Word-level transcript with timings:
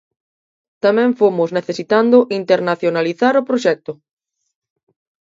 Tamén 0.83 1.09
fomos 1.19 1.49
necesitando 1.57 2.17
internacionalizar 2.41 3.33
o 3.41 3.45
proxecto. 3.49 3.91